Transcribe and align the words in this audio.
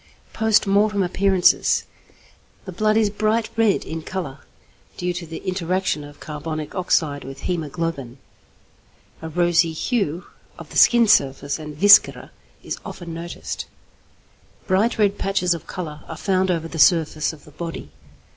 Post 0.33 0.65
Mortem 0.65 1.03
Appearances. 1.03 1.83
The 2.65 2.71
blood 2.71 2.97
is 2.97 3.11
bright 3.11 3.51
red 3.55 3.85
in 3.85 4.01
colour, 4.01 4.39
due 4.97 5.13
to 5.13 5.27
the 5.27 5.37
interaction 5.45 6.03
of 6.03 6.19
carbonic 6.19 6.73
oxide 6.73 7.23
with 7.23 7.41
hæmoglobin. 7.41 8.17
A 9.21 9.29
rosy 9.29 9.73
hue 9.73 10.25
of 10.57 10.71
the 10.71 10.77
skin 10.79 11.07
surface 11.07 11.59
and 11.59 11.77
viscera 11.77 12.31
is 12.63 12.79
often 12.83 13.13
noticed. 13.13 13.67
Bright 14.65 14.97
red 14.97 15.19
patches 15.19 15.53
of 15.53 15.67
colour 15.67 16.01
are 16.07 16.17
found 16.17 16.49
over 16.49 16.67
the 16.67 16.79
surface 16.79 17.31
of 17.31 17.45
the 17.45 17.51
body. 17.51 17.91